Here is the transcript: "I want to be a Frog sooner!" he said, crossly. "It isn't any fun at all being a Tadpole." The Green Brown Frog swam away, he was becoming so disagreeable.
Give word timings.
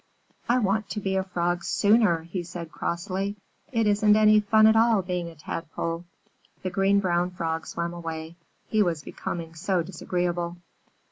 "I 0.49 0.57
want 0.57 0.89
to 0.89 0.99
be 0.99 1.15
a 1.15 1.23
Frog 1.23 1.63
sooner!" 1.63 2.23
he 2.23 2.41
said, 2.41 2.71
crossly. 2.71 3.35
"It 3.71 3.85
isn't 3.85 4.15
any 4.15 4.39
fun 4.39 4.65
at 4.65 4.75
all 4.75 5.03
being 5.03 5.29
a 5.29 5.35
Tadpole." 5.35 6.05
The 6.63 6.71
Green 6.71 6.99
Brown 6.99 7.29
Frog 7.29 7.67
swam 7.67 7.93
away, 7.93 8.35
he 8.67 8.81
was 8.81 9.03
becoming 9.03 9.53
so 9.53 9.83
disagreeable. 9.83 10.57